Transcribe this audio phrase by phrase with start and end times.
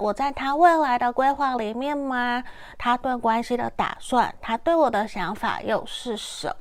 [0.00, 2.42] 我在他未来的规划里面吗？
[2.78, 6.54] 他对关系的打算他对我的想法又是什